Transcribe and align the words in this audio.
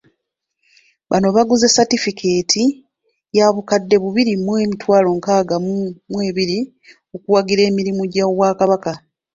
Bano 1.09 1.27
baguze 1.35 1.67
Satifikeeti 1.75 2.63
ya 3.37 3.45
bukadde 3.55 3.95
bubiri 4.03 4.33
mu 4.45 4.51
emitwalo 4.63 5.09
nkaaga 5.17 5.55
mu 6.11 6.17
ebiri 6.29 6.59
okuwagira 7.15 7.61
emirimu 7.69 8.01
gy'Obwakabaka. 8.11 8.93